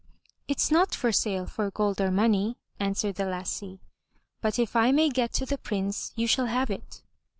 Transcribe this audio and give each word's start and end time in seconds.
"It's 0.47 0.71
not 0.71 0.95
for 0.95 1.11
sale 1.11 1.45
for 1.45 1.69
gold 1.69 2.01
or 2.01 2.09
money," 2.09 2.57
answered 2.79 3.17
the 3.17 3.25
lassie. 3.27 3.81
*'But 4.41 4.57
if 4.57 4.75
I 4.75 4.91
may 4.91 5.09
get 5.09 5.31
to 5.33 5.45
the 5.45 5.59
Prince, 5.59 6.11
you 6.15 6.25
shall 6.25 6.47
have 6.47 6.71
it. 6.71 7.03